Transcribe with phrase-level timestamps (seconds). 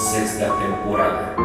[0.00, 1.36] sexta temporada.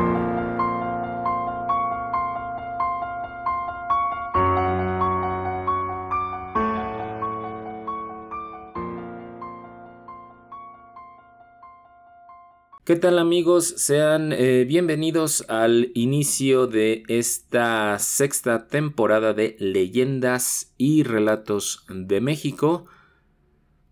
[12.85, 13.73] ¿Qué tal amigos?
[13.77, 22.85] Sean eh, bienvenidos al inicio de esta sexta temporada de Leyendas y Relatos de México.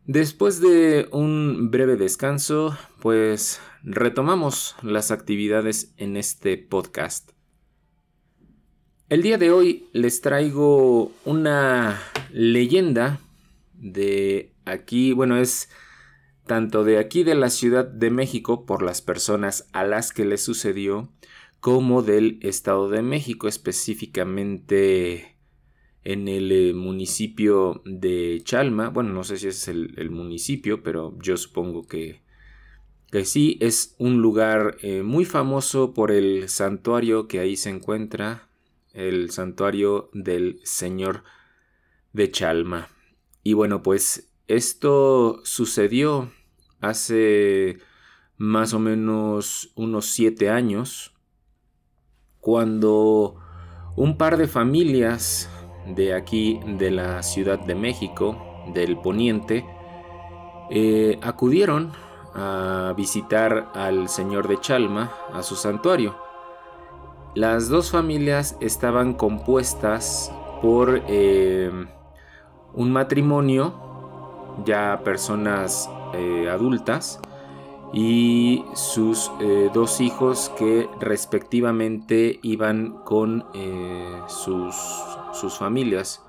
[0.05, 7.31] Después de un breve descanso, pues retomamos las actividades en este podcast.
[9.07, 12.01] El día de hoy les traigo una
[12.33, 13.21] leyenda
[13.75, 15.69] de aquí, bueno, es
[16.47, 20.37] tanto de aquí de la Ciudad de México por las personas a las que le
[20.37, 21.13] sucedió,
[21.61, 25.32] como del Estado de México, específicamente
[26.03, 28.89] en el eh, municipio de Chalma.
[28.89, 32.21] Bueno, no sé si es el, municipio, pero yo supongo que,
[33.11, 38.49] que sí, es un lugar eh, muy famoso por el santuario que ahí se encuentra,
[38.93, 41.23] el santuario del Señor
[42.11, 42.89] de Chalma.
[43.43, 46.31] Y bueno, pues esto sucedió
[46.79, 47.79] hace
[48.37, 51.13] más o menos unos siete años,
[52.39, 53.37] cuando
[53.95, 55.49] un par de familias
[55.87, 58.35] de aquí, de la Ciudad de México,
[58.73, 59.65] del Poniente,
[60.69, 61.91] eh, acudieron
[62.33, 66.15] a visitar al Señor de Chalma, a su santuario.
[67.35, 71.71] Las dos familias estaban compuestas por eh,
[72.73, 73.73] un matrimonio
[74.65, 77.19] ya personas eh, adultas
[77.93, 84.75] y sus eh, dos hijos que respectivamente iban con eh, sus,
[85.31, 86.21] sus, familias.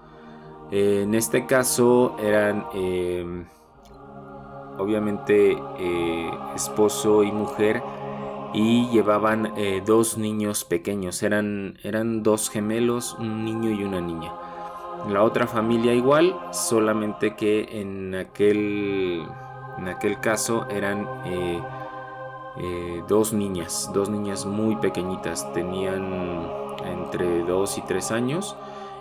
[0.71, 2.67] en este caso eran
[4.79, 5.57] obviamente
[6.55, 7.83] esposo y mujer
[8.53, 9.53] y llevaban
[9.87, 14.33] dos niños pequeños, eran, eran dos gemelos, un niño y una niña.
[15.09, 19.27] La otra familia igual, solamente que en aquel,
[19.79, 21.61] en aquel caso eran eh,
[22.59, 26.49] eh, dos niñas, dos niñas muy pequeñitas, tenían
[26.85, 28.57] entre 2 y 3 años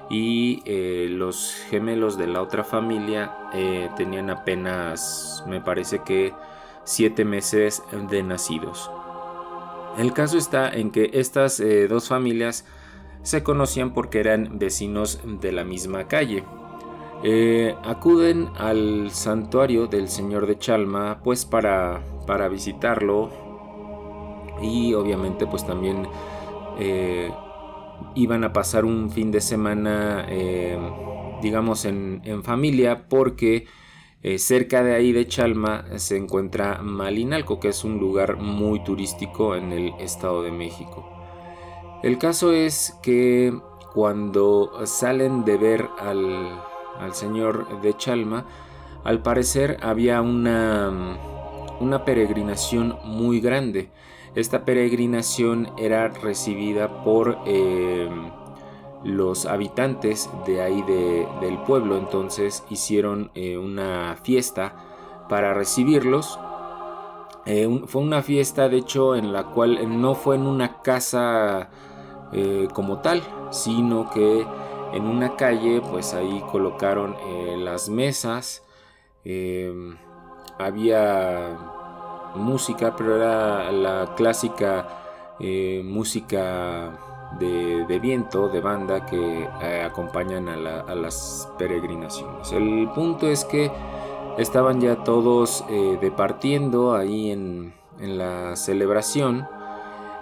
[0.09, 3.35] y eh, los gemelos de la otra familia
[3.95, 6.33] tenían apenas, me parece que
[6.83, 8.89] 7 meses de nacidos.
[9.97, 12.65] El caso está en que estas dos familias
[13.21, 16.43] se conocían porque eran vecinos de la misma calle.
[17.25, 23.29] Eh, acuden al santuario del Señor de Chalma pues para, para visitarlo
[24.61, 26.05] y obviamente pues también
[26.77, 27.31] eh,
[28.15, 30.77] iban a pasar un fin de semana eh,
[31.41, 33.67] digamos en, en, familia porque
[34.37, 39.71] cerca de ahí de Chalma se encuentra Malinalco que es un lugar muy turístico en
[39.71, 41.09] el Estado de México.
[42.03, 43.53] El caso es que
[43.93, 46.57] cuando salen de ver al,
[47.13, 48.45] señor de Chalma,
[49.03, 51.17] al parecer había una,
[51.79, 53.89] una peregrinación muy grande.
[54.35, 58.09] Esta peregrinación era recibida por eh,
[59.03, 60.81] los habitantes de ahí
[61.41, 64.75] del pueblo, entonces hicieron eh, una fiesta
[65.29, 66.39] para recibirlos.
[67.45, 71.69] Eh, fue una fiesta, de hecho, en la cual no fue en una casa
[72.31, 73.21] eh, como tal,
[73.51, 74.45] sino que
[74.93, 78.63] en una calle pues ahí colocaron eh, las mesas,
[79.25, 79.97] em,
[80.59, 81.57] había
[82.35, 86.97] música, pero era la clásica eh, música
[87.39, 89.47] de, viento, de banda que
[89.83, 92.51] acompañan a, las peregrinaciones.
[92.51, 93.71] El punto es que
[94.37, 95.65] estaban ya todos
[95.99, 99.47] departiendo ahí en la celebración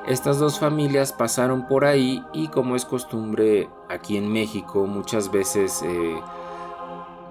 [0.07, 5.81] estas dos familias pasaron por ahí y como es costumbre aquí en México muchas veces
[5.83, 6.19] eh,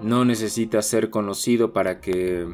[0.01, 2.47] no necesitas ser conocido para que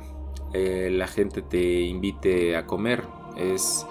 [0.54, 3.04] eh, la gente te invite a comer.
[3.38, 3.86] Es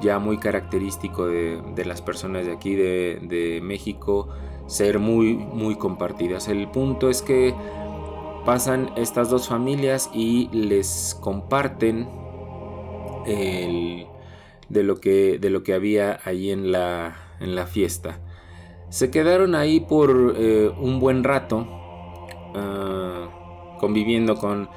[0.00, 4.28] ya muy característico de, las personas de aquí de, México
[4.66, 6.48] ser muy muy compartidas.
[6.48, 7.54] El punto es que
[8.44, 12.08] pasan estas dos familias y les comparten
[13.26, 14.06] el
[14.70, 18.20] de lo que, de lo que había ahí en la, en la fiesta.
[18.88, 21.66] Se quedaron ahí por eh, un buen rato,
[22.54, 24.70] ah, conviviendo con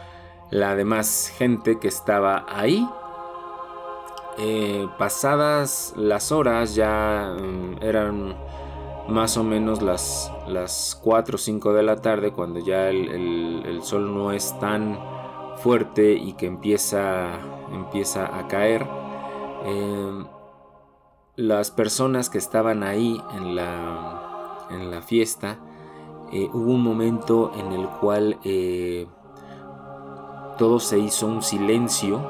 [0.52, 2.88] la demás gente que estaba ahí.
[4.40, 8.36] Eh, pasadas las horas, ya mm, eran
[9.08, 13.84] más o menos las, las 4 o 5 de la tarde, cuando ya el, el
[13.84, 14.98] sol no es tan
[15.58, 17.40] fuerte y que empieza,
[17.72, 19.03] empieza a caer.
[19.64, 20.26] Em,
[21.36, 25.58] las personas que estaban ahí en la, en la fiesta,
[26.32, 29.08] eh, hubo un momento en el cual eh,
[30.58, 32.22] todo se hizo un silencio.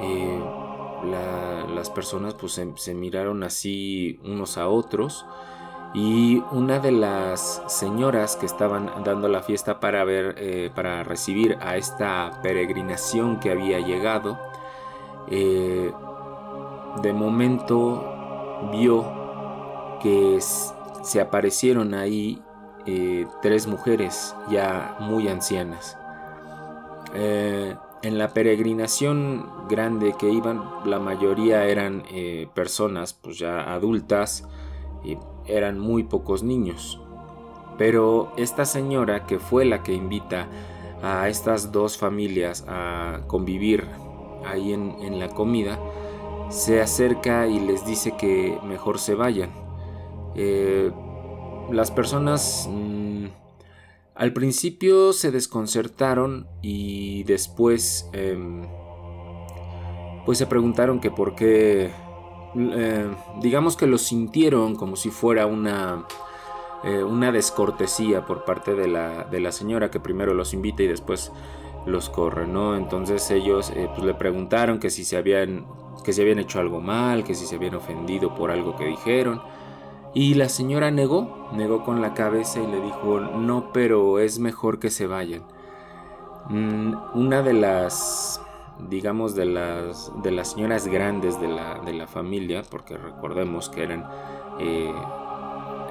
[0.00, 0.40] Eh,
[1.74, 5.26] las personas pues se, miraron así unos a otros
[5.94, 11.76] y una de las señoras que estaban dando la fiesta para ver para recibir a
[11.76, 14.38] esta peregrinación que había llegado
[17.02, 19.04] de momento vio
[20.02, 22.42] que se aparecieron ahí
[22.86, 25.96] eh, tres mujeres ya muy ancianas.
[27.14, 34.46] Eh, en la peregrinación grande que iban, la mayoría eran eh, personas pues ya adultas
[35.04, 37.00] y eran muy pocos niños.
[37.76, 40.48] Pero esta señora que fue la que invita
[41.02, 43.86] a estas dos familias a convivir
[44.44, 45.78] ahí en la comida,
[46.50, 49.50] se acerca y les dice que mejor se vayan.
[50.34, 50.90] Eh,
[51.70, 53.26] las personas mm,
[54.14, 58.66] al principio se desconcertaron y después em,
[60.24, 61.90] pues se preguntaron que por qué,
[62.56, 63.10] eh,
[63.40, 66.06] digamos que lo sintieron como si fuera una,
[66.84, 70.86] eh, una descortesía por parte de la, de la señora que primero los invita y
[70.86, 71.32] después
[71.88, 72.76] los corre, ¿no?
[72.76, 75.66] Entonces ellos pues le preguntaron que si se habían
[76.02, 79.42] que se habían hecho algo mal, que si se habían ofendido por algo que dijeron.
[80.14, 84.78] Y la señora negó, negó con la cabeza y le dijo, no, pero es mejor
[84.78, 85.42] que se vayan.
[86.48, 88.40] Mm, una de las,
[88.88, 93.82] digamos, de las, de las señoras grandes de la, de la familia, porque recordemos que
[93.82, 94.08] eran,
[94.58, 94.92] eh,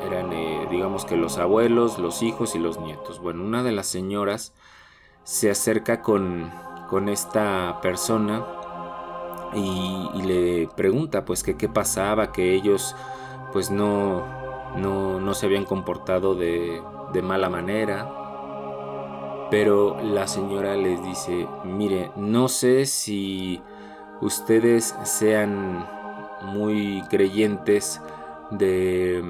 [0.05, 3.19] eran eh, digamos que los abuelos, los hijos y los nietos.
[3.21, 4.53] Bueno, una de las señoras
[5.27, 6.49] se acerca con,
[6.89, 8.45] con esta persona
[9.53, 12.95] y, le pregunta pues que qué pasaba, que ellos
[13.51, 14.25] pues no,
[14.77, 16.81] no, se habían comportado de,
[17.11, 18.09] de mala manera.
[19.51, 23.61] Pero la señora les dice, mire, no sé si
[24.21, 25.85] ustedes sean
[26.41, 28.01] muy creyentes
[28.51, 29.21] de,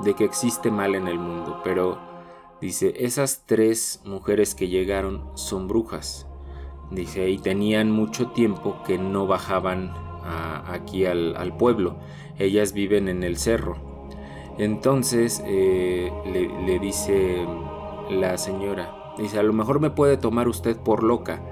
[0.00, 2.05] de que existe mal en el mundo, pero
[2.60, 6.26] dice, esas tres mujeres que llegaron son brujas.
[6.90, 9.92] Dice, y tenían mucho tiempo que no bajaban
[10.66, 11.98] aquí al, pueblo.
[12.38, 14.08] Ellas viven en el cerro.
[14.58, 17.46] Entonces eh, le, dice
[18.10, 21.42] la señora, dice, a lo mejor me puede tomar usted por loca,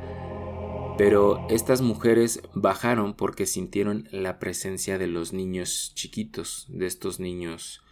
[0.97, 7.83] pero estas mujeres bajaron porque sintieron la presencia de los niños chiquitos, de estos niños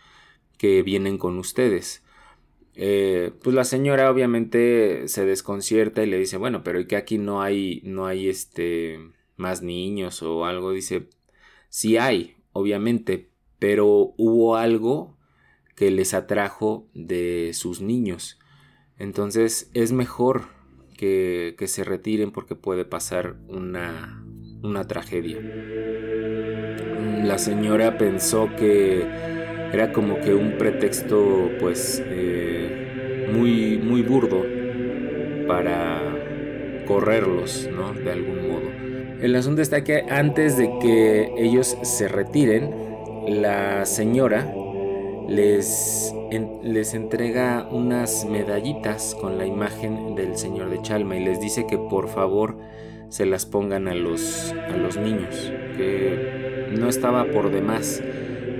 [0.56, 2.01] que vienen con ustedes.
[2.74, 7.18] Eh, pues la señora obviamente se desconcierta y le dice, bueno, pero ¿y que aquí
[7.18, 8.98] no hay, no hay este,
[9.36, 10.72] más niños o algo?
[10.72, 11.08] Dice,
[11.68, 15.18] sí hay, obviamente, pero hubo algo
[15.76, 18.38] que les atrajo de sus niños.
[18.98, 20.44] Entonces es mejor
[20.96, 24.24] que, que se retiren porque puede pasar una,
[24.62, 25.38] una tragedia.
[27.24, 29.41] La señora pensó que
[29.72, 34.44] era como que un pretexto pues eh, muy, muy burdo
[35.48, 36.00] para
[36.86, 37.92] correrlos, ¿no?
[37.94, 38.70] De algún modo.
[39.20, 42.74] El asunto está que antes de que ellos se retiren,
[43.26, 44.52] la señora
[45.28, 46.12] les,
[46.62, 51.78] les entrega unas medallitas con la imagen del señor de Chalma y les dice que
[51.78, 52.58] por favor
[53.08, 58.02] se las pongan a los, a los niños, que no estaba por demás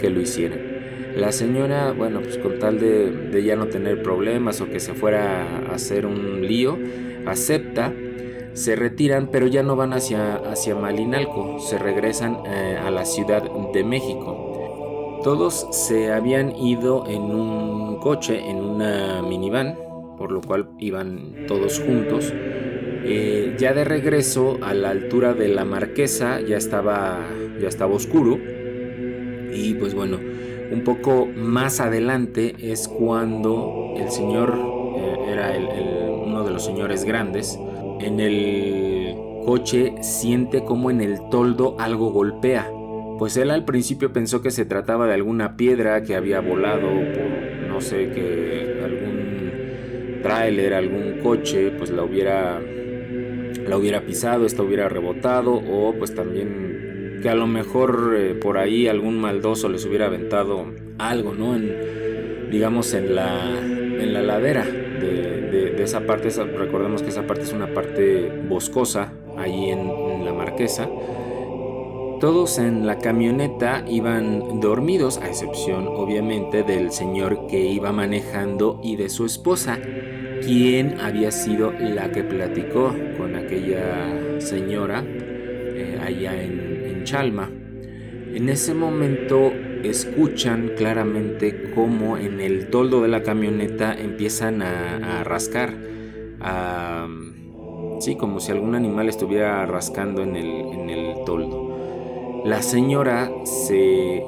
[0.01, 0.72] que lo hicieran.
[1.17, 5.43] La señora, bueno, pues con tal de, ya no tener problemas o que se fuera
[5.69, 6.79] a hacer un lío,
[7.27, 7.93] acepta,
[8.55, 13.43] se retiran, pero ya no van hacia, hacia Malinalco, se regresan eh, a la Ciudad
[13.73, 15.21] de México.
[15.23, 19.77] Todos se habían ido en un coche, en una minivan,
[20.17, 22.33] por lo cual iban todos juntos.
[23.05, 27.21] Eh, ya de regreso a la altura de la Marquesa ya estaba,
[27.61, 28.39] ya estaba oscuro
[29.53, 30.19] y pues bueno,
[30.73, 34.59] un poco más adelante es cuando el señor,
[34.97, 35.53] eh, era
[36.25, 37.59] uno de los señores grandes,
[38.01, 39.15] en el
[39.45, 42.71] coche siente como en el toldo algo golpea.
[43.19, 47.69] Pues él al principio pensó que se trataba de alguna piedra que había volado por,
[47.69, 54.89] no sé, que algún tráiler, algún coche, pues la hubiera, la hubiera pisado, esta hubiera
[54.89, 56.72] rebotado o pues también
[57.23, 60.67] que a lo mejor eh, por ahí algún maldoso les hubiera aventado
[60.99, 61.55] algo, ¿no?
[61.55, 67.53] En, digamos en la, en la ladera de, esa parte, recordemos que esa parte es
[67.53, 70.89] una parte boscosa, ahí en, la marquesa.
[72.21, 78.95] Todos en la camioneta iban dormidos, a excepción obviamente del señor que iba manejando y
[78.95, 79.81] de su esposa,
[80.41, 86.62] quien había sido la que platicó con aquella señora eh, allá en
[87.13, 87.51] Chalma.
[88.35, 89.53] En ese momento
[89.85, 95.75] escuchan claramente cómo en el toldo de la camioneta empiezan a, rascar.
[98.01, 102.43] sí, como si algún animal estuviera rascando en el, toldo.
[102.47, 104.25] La señora se,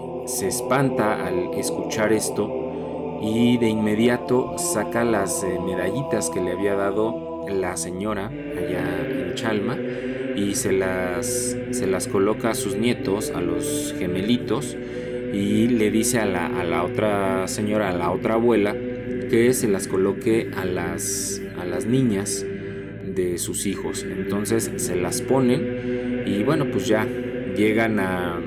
[0.46, 7.46] espanta al escuchar esto y de inmediato saca las eh, medallitas que le había dado
[7.48, 9.78] la señora allá en Chalma
[10.36, 14.76] y se las, se las coloca a sus nietos, a los gemelitos,
[15.32, 18.74] y le dice a la, otra señora, a la otra abuela,
[19.30, 22.46] que se las coloque a las, a las niñas
[23.04, 24.04] de sus hijos.
[24.08, 27.06] Entonces se las ponen y bueno, pues ya
[27.56, 28.40] llegan a,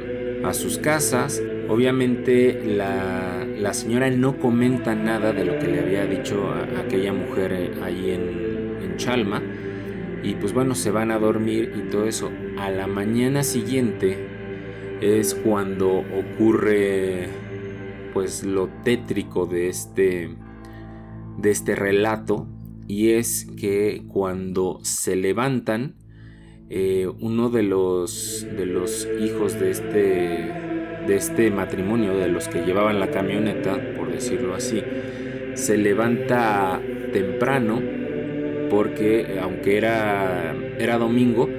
[0.53, 1.43] sus casas.
[1.67, 7.51] Obviamente la, señora no comenta nada de lo que le había dicho a, aquella mujer
[7.51, 9.41] eh, ahí en, en Chalma.
[10.23, 12.31] Y pues bueno, se van a dormir y todo eso.
[12.57, 14.37] A la mañana siguiente
[15.01, 17.27] es cuando ocurre
[18.13, 20.29] pues lo tétrico de este
[21.37, 22.47] de este relato
[22.87, 25.95] y es que cuando se levantan
[26.69, 29.93] eh, uno de los de los hijos de este
[31.05, 34.81] de este matrimonio de los que llevaban la camioneta por decirlo así
[35.53, 36.81] se levanta
[37.13, 37.81] temprano
[38.69, 41.49] porque aunque era era domingo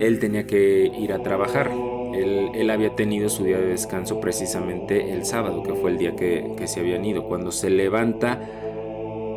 [0.00, 1.70] él tenía que ir a trabajar
[2.14, 6.54] él, había tenido su día de descanso precisamente el sábado, que fue el día que,
[6.66, 7.24] se habían ido.
[7.24, 8.40] Cuando se levanta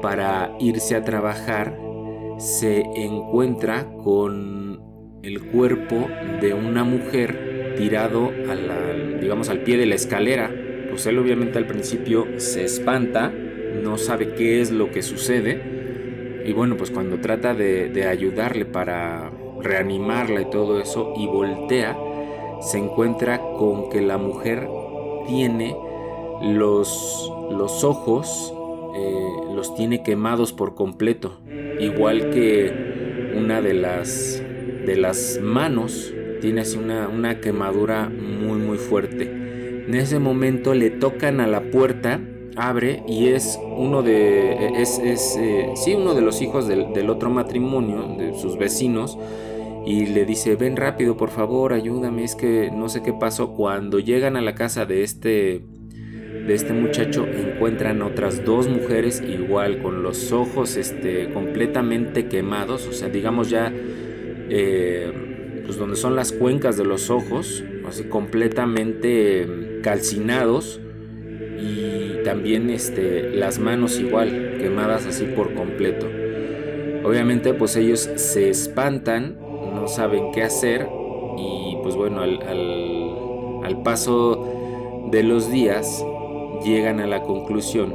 [0.02, 1.78] para irse a trabajar,
[2.38, 4.82] se encuentra con
[5.24, 6.08] el cuerpo
[6.42, 8.32] de una mujer tirado
[9.22, 10.52] digamos, al pie de la escalera.
[10.90, 13.32] Pues él obviamente al principio se espanta,
[13.82, 15.83] no sabe qué es lo que sucede.
[16.46, 19.32] Y bueno, pues cuando trata de, de ayudarle para
[19.62, 21.98] reanimarla y todo eso, y voltea,
[22.62, 24.68] se encuentra con que la mujer
[25.28, 25.76] tiene
[26.42, 28.54] los, los ojos,
[28.96, 31.40] eh, los tiene quemados por completo,
[31.80, 34.44] igual que una de las,
[34.86, 39.24] de las manos tiene así una, una quemadura muy muy fuerte.
[39.88, 42.20] En ese momento le tocan a la puerta,
[42.56, 47.10] abre y es uno de, es, es eh, sí, uno de los hijos del, del
[47.10, 49.18] otro matrimonio, de sus vecinos,
[49.86, 53.54] y le dice, ven rápido, por favor, ayúdame, es que no sé qué pasó.
[53.54, 55.62] Cuando llegan a la casa de este,
[56.48, 62.94] de este muchacho, encuentran otras dos mujeres igual, con los ojos este, completamente quemados, o
[62.94, 70.80] sea, digamos ya, eh, pues donde son las cuencas de los ojos, así completamente calcinados.
[72.24, 76.08] También este, las manos igual, quemadas así por completo.
[77.04, 80.88] Obviamente pues ellos se espantan no saben qué hacer
[81.38, 86.06] y pues bueno, al, paso de los días
[86.64, 87.94] llegan a la conclusión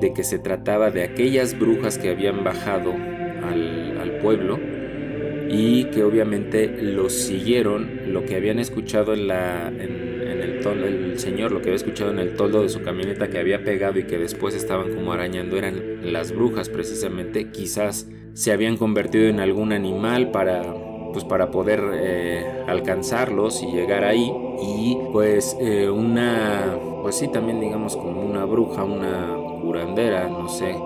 [0.00, 4.58] de que se trataba de aquellas brujas que habían bajado al, pueblo
[5.48, 9.72] y que obviamente los siguieron, lo que habían escuchado en, la,
[10.64, 13.64] el, el señor, lo que había escuchado en el toldo de su camioneta que había
[13.64, 19.28] pegado y que después estaban como arañando eran las brujas precisamente, quizás se habían convertido
[19.28, 20.62] en algún animal para
[21.12, 24.32] pues para poder eh, alcanzarlos y llegar ahí.
[24.60, 30.76] Y pues eh, una pues sí también digamos como una bruja una curandera no sé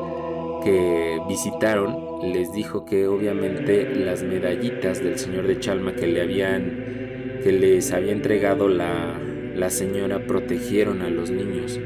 [0.63, 7.41] que visitaron les dijo que obviamente las medallitas del señor de Chalma que le habían
[7.43, 9.19] que les había entregado la,
[9.55, 11.79] la señora protegieron a los niños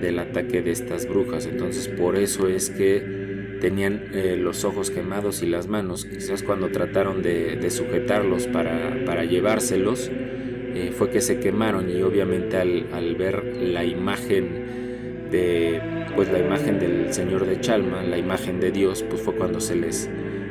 [0.00, 3.26] del ataque de estas brujas entonces por eso es que
[3.60, 6.04] tenían eh, los ojos quemados y las manos.
[6.04, 13.16] Quizás cuando trataron de, sujetarlos para, llevárselos, eh, fue que se quemaron y obviamente al,
[13.16, 15.80] ver la imagen de
[16.14, 19.76] pues la imagen del Señor de Chalma, la imagen de Dios, pues fue cuando se
[19.76, 20.08] les,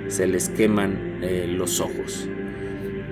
[0.10, 2.28] se les queman eh, los ojos.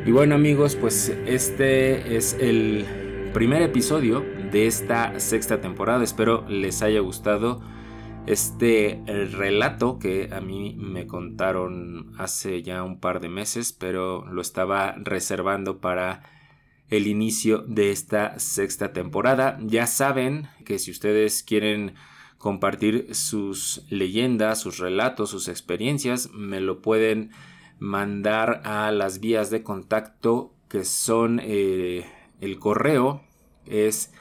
[0.06, 2.86] Y bueno amigos, pues este es el
[3.34, 6.04] primer episodio de esta sexta temporada.
[6.04, 7.62] Espero les haya gustado
[8.28, 14.40] este relato que a mí me contaron hace ya un par de meses, pero lo
[14.40, 16.22] estaba reservando para
[16.90, 19.58] el inicio de esta sexta temporada.
[19.62, 21.96] Ya saben que si ustedes quieren
[22.38, 27.32] compartir sus leyendas, sus relatos, sus experiencias, me lo pueden
[27.80, 32.06] mandar a las vías de contacto que son eh,
[32.42, 33.22] el correo
[33.66, 34.12] es